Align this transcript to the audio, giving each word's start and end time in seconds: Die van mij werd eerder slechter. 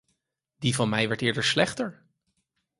Die 0.59 0.75
van 0.75 0.89
mij 0.89 1.07
werd 1.07 1.21
eerder 1.21 1.43
slechter. 1.43 2.01